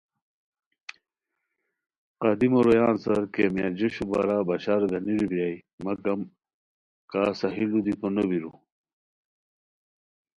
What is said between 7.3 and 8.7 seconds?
صحیح لوُ دیکو نو بیرو